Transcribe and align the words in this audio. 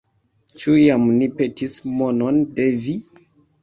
Ĉu 0.61 0.73
iam 0.85 1.05
ni 1.19 1.29
petis 1.43 1.79
monon 2.01 2.45
de 2.59 2.71
vi? 2.85 3.01